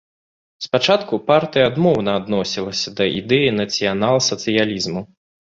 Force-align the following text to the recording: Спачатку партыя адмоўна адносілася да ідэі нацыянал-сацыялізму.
Спачатку 0.65 1.19
партыя 1.27 1.65
адмоўна 1.71 2.15
адносілася 2.21 2.95
да 3.01 3.09
ідэі 3.19 3.53
нацыянал-сацыялізму. 3.61 5.07